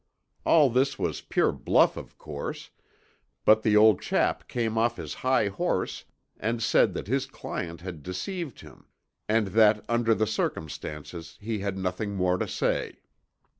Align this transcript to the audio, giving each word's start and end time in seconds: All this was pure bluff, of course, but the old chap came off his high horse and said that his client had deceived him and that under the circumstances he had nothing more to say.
All 0.47 0.71
this 0.71 0.97
was 0.97 1.21
pure 1.21 1.51
bluff, 1.51 1.95
of 1.95 2.17
course, 2.17 2.71
but 3.45 3.61
the 3.61 3.77
old 3.77 4.01
chap 4.01 4.47
came 4.47 4.75
off 4.75 4.95
his 4.97 5.13
high 5.21 5.47
horse 5.49 6.05
and 6.39 6.63
said 6.63 6.95
that 6.95 7.05
his 7.05 7.27
client 7.27 7.81
had 7.81 8.01
deceived 8.01 8.61
him 8.61 8.87
and 9.29 9.49
that 9.49 9.85
under 9.87 10.15
the 10.15 10.25
circumstances 10.25 11.37
he 11.39 11.59
had 11.59 11.77
nothing 11.77 12.15
more 12.15 12.39
to 12.39 12.47
say. 12.47 13.01